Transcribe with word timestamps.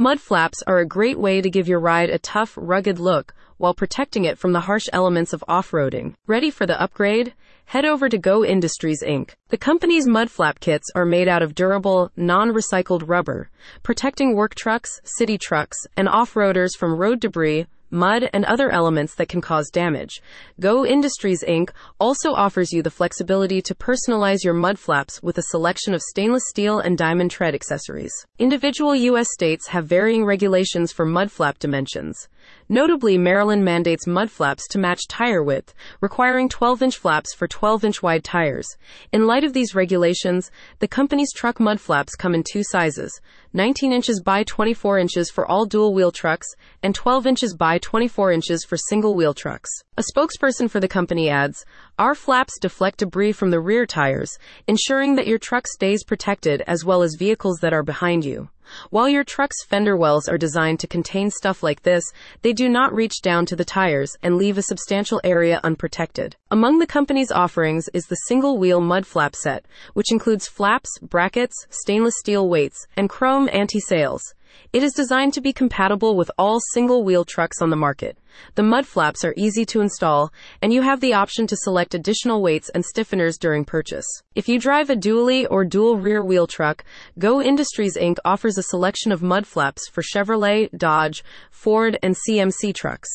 Mud 0.00 0.20
flaps 0.20 0.62
are 0.64 0.78
a 0.78 0.86
great 0.86 1.18
way 1.18 1.40
to 1.40 1.50
give 1.50 1.66
your 1.66 1.80
ride 1.80 2.08
a 2.08 2.20
tough, 2.20 2.56
rugged 2.56 3.00
look 3.00 3.34
while 3.56 3.74
protecting 3.74 4.24
it 4.24 4.38
from 4.38 4.52
the 4.52 4.60
harsh 4.60 4.86
elements 4.92 5.32
of 5.32 5.42
off-roading. 5.48 6.14
Ready 6.28 6.50
for 6.50 6.66
the 6.66 6.80
upgrade? 6.80 7.34
Head 7.64 7.84
over 7.84 8.08
to 8.08 8.16
Go 8.16 8.44
Industries 8.44 9.02
Inc. 9.02 9.30
The 9.48 9.56
company's 9.56 10.06
mud 10.06 10.30
flap 10.30 10.60
kits 10.60 10.86
are 10.94 11.04
made 11.04 11.26
out 11.26 11.42
of 11.42 11.56
durable, 11.56 12.12
non-recycled 12.16 13.08
rubber, 13.08 13.50
protecting 13.82 14.36
work 14.36 14.54
trucks, 14.54 15.00
city 15.02 15.36
trucks, 15.36 15.76
and 15.96 16.08
off-roaders 16.08 16.76
from 16.78 16.94
road 16.94 17.18
debris, 17.18 17.66
mud, 17.90 18.28
and 18.32 18.44
other 18.44 18.70
elements 18.70 19.14
that 19.14 19.28
can 19.28 19.40
cause 19.40 19.70
damage. 19.70 20.20
Go 20.60 20.84
Industries 20.84 21.42
Inc. 21.42 21.70
also 21.98 22.32
offers 22.32 22.72
you 22.72 22.82
the 22.82 22.90
flexibility 22.90 23.62
to 23.62 23.74
personalize 23.74 24.44
your 24.44 24.54
mud 24.54 24.78
flaps 24.78 25.22
with 25.22 25.38
a 25.38 25.42
selection 25.50 25.94
of 25.94 26.02
stainless 26.02 26.44
steel 26.48 26.78
and 26.78 26.98
diamond 26.98 27.30
tread 27.30 27.54
accessories. 27.54 28.12
Individual 28.38 28.94
U.S. 28.94 29.28
states 29.32 29.68
have 29.68 29.86
varying 29.86 30.24
regulations 30.24 30.92
for 30.92 31.06
mud 31.06 31.30
flap 31.30 31.58
dimensions. 31.58 32.28
Notably, 32.68 33.16
Maryland 33.16 33.64
mandates 33.64 34.06
mud 34.06 34.30
flaps 34.30 34.68
to 34.68 34.78
match 34.78 35.08
tire 35.08 35.42
width, 35.42 35.74
requiring 36.00 36.48
12 36.48 36.82
inch 36.82 36.96
flaps 36.96 37.34
for 37.34 37.48
12 37.48 37.84
inch 37.84 38.02
wide 38.02 38.24
tires. 38.24 38.66
In 39.12 39.26
light 39.26 39.44
of 39.44 39.54
these 39.54 39.74
regulations, 39.74 40.50
the 40.78 40.88
company's 40.88 41.32
truck 41.32 41.60
mud 41.60 41.80
flaps 41.80 42.14
come 42.14 42.34
in 42.34 42.42
two 42.42 42.62
sizes 42.62 43.20
19 43.54 43.92
inches 43.92 44.20
by 44.20 44.44
24 44.44 44.98
inches 44.98 45.30
for 45.30 45.46
all 45.46 45.64
dual 45.64 45.94
wheel 45.94 46.12
trucks, 46.12 46.46
and 46.82 46.94
12 46.94 47.26
inches 47.26 47.56
by 47.56 47.78
24 47.78 48.32
inches 48.32 48.64
for 48.64 48.76
single 48.76 49.14
wheel 49.14 49.32
trucks. 49.32 49.70
A 49.96 50.04
spokesperson 50.14 50.70
for 50.70 50.80
the 50.80 50.88
company 50.88 51.30
adds, 51.30 51.64
Our 51.98 52.14
flaps 52.14 52.58
deflect 52.60 52.98
debris 52.98 53.32
from 53.32 53.50
the 53.50 53.60
rear 53.60 53.86
tires, 53.86 54.38
ensuring 54.66 55.16
that 55.16 55.26
your 55.26 55.38
truck 55.38 55.66
stays 55.66 56.04
protected 56.04 56.62
as 56.66 56.84
well 56.84 57.02
as 57.02 57.14
vehicles 57.14 57.58
that 57.62 57.72
are 57.72 57.82
behind 57.82 58.24
you. 58.24 58.50
While 58.90 59.08
your 59.08 59.24
truck's 59.24 59.64
fender 59.64 59.96
wells 59.96 60.28
are 60.28 60.38
designed 60.38 60.80
to 60.80 60.86
contain 60.86 61.30
stuff 61.30 61.62
like 61.62 61.82
this, 61.82 62.04
they 62.42 62.52
do 62.52 62.68
not 62.68 62.94
reach 62.94 63.22
down 63.22 63.46
to 63.46 63.56
the 63.56 63.64
tires 63.64 64.16
and 64.22 64.36
leave 64.36 64.58
a 64.58 64.62
substantial 64.62 65.20
area 65.24 65.60
unprotected. 65.64 66.36
Among 66.50 66.78
the 66.78 66.86
company's 66.86 67.32
offerings 67.32 67.88
is 67.92 68.06
the 68.06 68.16
single 68.26 68.58
wheel 68.58 68.80
mud 68.80 69.06
flap 69.06 69.34
set, 69.34 69.66
which 69.94 70.12
includes 70.12 70.48
flaps, 70.48 70.98
brackets, 71.00 71.66
stainless 71.70 72.18
steel 72.18 72.48
weights, 72.48 72.86
and 72.96 73.08
chrome 73.08 73.48
anti 73.52 73.80
sails. 73.80 74.34
It 74.72 74.82
is 74.82 74.92
designed 74.92 75.34
to 75.34 75.40
be 75.40 75.52
compatible 75.52 76.16
with 76.16 76.30
all 76.38 76.60
single 76.72 77.04
wheel 77.04 77.24
trucks 77.24 77.62
on 77.62 77.70
the 77.70 77.76
market. 77.76 78.18
The 78.54 78.62
mud 78.62 78.86
flaps 78.86 79.24
are 79.24 79.34
easy 79.36 79.64
to 79.66 79.80
install, 79.80 80.32
and 80.62 80.72
you 80.72 80.82
have 80.82 81.00
the 81.00 81.14
option 81.14 81.46
to 81.46 81.56
select 81.56 81.94
additional 81.94 82.42
weights 82.42 82.68
and 82.68 82.84
stiffeners 82.84 83.38
during 83.38 83.64
purchase. 83.64 84.06
If 84.34 84.48
you 84.48 84.58
drive 84.58 84.90
a 84.90 84.96
dually 84.96 85.46
or 85.50 85.64
dual 85.64 85.96
rear 85.96 86.22
wheel 86.22 86.46
truck, 86.46 86.84
Go 87.18 87.40
Industries 87.40 87.96
Inc. 87.96 88.18
offers 88.24 88.58
a 88.58 88.62
selection 88.62 89.12
of 89.12 89.22
mud 89.22 89.46
flaps 89.46 89.88
for 89.88 90.02
Chevrolet, 90.02 90.70
Dodge, 90.76 91.24
Ford, 91.50 91.98
and 92.02 92.14
GMC 92.14 92.74
trucks. 92.74 93.08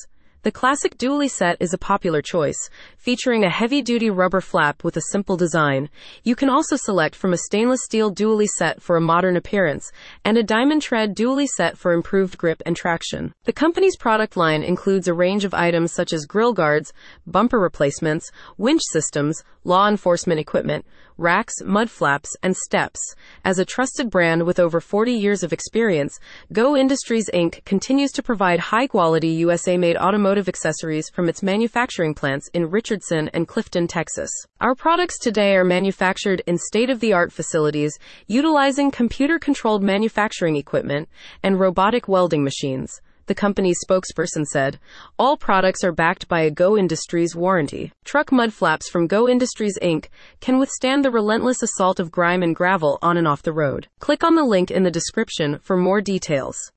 The 0.44 0.52
classic 0.52 0.98
dually 0.98 1.30
set 1.30 1.56
is 1.62 1.74
a 1.74 1.78
popular 1.78 2.22
choice, 2.22 2.70
featuring 2.98 3.46
a 3.46 3.50
heavy 3.50 3.82
duty 3.82 4.10
rubber 4.10 4.42
flap 4.42 4.84
with 4.84 4.98
a 4.98 5.04
simple 5.10 5.38
design. 5.38 5.90
You 6.26 6.36
can 6.36 6.50
also 6.50 6.76
select 6.76 7.16
from 7.16 7.32
a 7.32 7.38
stainless 7.38 7.86
steel 7.86 8.14
dually 8.14 8.48
set 8.58 8.82
for 8.82 8.98
a 8.98 9.02
modern 9.02 9.38
appearance 9.38 9.90
and 10.26 10.38
a 10.38 10.44
diamond 10.44 10.82
tread 10.82 11.16
dually 11.16 11.48
set 11.48 11.78
for 11.78 11.94
improved 11.94 12.38
grip 12.38 12.62
and 12.66 12.76
traction. 12.76 13.34
The 13.46 13.54
company's 13.54 13.96
product 13.96 14.36
line 14.36 14.64
includes 14.64 15.08
a 15.08 15.14
range 15.14 15.46
of 15.46 15.54
items 15.54 15.94
such 15.94 16.12
as 16.12 16.26
grill 16.26 16.52
guards, 16.52 16.92
bumper 17.26 17.58
replacements, 17.58 18.30
winch 18.58 18.82
systems, 18.92 19.46
law 19.64 19.88
enforcement 19.88 20.42
equipment, 20.42 20.86
racks, 21.18 21.56
mud 21.64 21.90
flaps, 21.90 22.36
and 22.42 22.56
steps. 22.56 23.00
As 23.46 23.60
a 23.60 23.66
trusted 23.66 24.10
brand 24.10 24.44
with 24.44 24.60
over 24.60 24.80
40 24.80 25.14
years 25.14 25.44
of 25.44 25.54
experience, 25.54 26.20
Go 26.52 26.76
Industries 26.76 27.30
Inc. 27.34 27.64
continues 27.66 28.12
to 28.14 28.24
provide 28.24 28.60
high 28.60 28.88
quality 28.88 29.30
USA 29.30 29.78
made 29.78 29.98
automotive 29.98 30.48
accessories 30.48 31.10
from 31.10 31.30
its 31.30 31.44
manufacturing 31.44 32.14
plants 32.14 32.50
in 32.54 32.70
Richardson 32.70 33.30
and 33.34 33.48
Clifton, 33.48 33.88
Texas. 33.88 34.32
Our 34.62 34.76
products 34.76 35.20
today 35.20 35.56
are 35.56 35.64
manufactured 35.64 36.42
in 36.48 36.58
state 36.58 36.90
of 36.90 37.00
the 37.00 37.14
art 37.14 37.32
facilities 37.32 37.98
utilizing 38.28 38.92
computer 38.92 39.40
controlled 39.40 39.84
manufacturing 39.84 40.56
equipment 40.56 41.10
and 41.42 41.60
robotic 41.60 42.08
welding 42.08 42.44
machines 42.44 43.02
the 43.26 43.36
company's 43.36 43.80
spokesperson 43.86 44.46
said. 44.46 44.80
All 45.20 45.38
products 45.38 45.84
are 45.84 45.92
backed 45.92 46.28
by 46.28 46.42
a 46.42 46.52
Go 46.52 46.78
Industries 46.78 47.36
warranty. 47.36 47.92
Truck 48.04 48.32
mud 48.32 48.54
flaps 48.54 48.90
from 48.90 49.08
Go 49.08 49.28
Industries 49.28 49.78
Inc. 49.82 50.08
can 50.42 50.60
withstand 50.60 51.04
the 51.04 51.12
relentless 51.12 51.62
assault 51.62 52.00
of 52.00 52.12
grime 52.12 52.44
and 52.44 52.56
gravel 52.56 53.00
on 53.02 53.18
and 53.18 53.28
off 53.28 53.42
the 53.42 53.54
road. 53.54 53.88
Click 54.00 54.24
on 54.24 54.36
the 54.36 54.44
link 54.44 54.72
in 54.72 54.84
the 54.84 54.92
description 54.92 55.60
for 55.60 55.78
more 55.78 56.02
details. 56.02 56.72